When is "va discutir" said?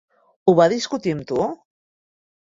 0.59-1.13